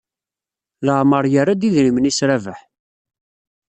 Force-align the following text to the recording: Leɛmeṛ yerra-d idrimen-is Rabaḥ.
Leɛmeṛ 0.85 1.23
yerra-d 1.33 1.67
idrimen-is 1.67 2.19
Rabaḥ. 2.29 2.59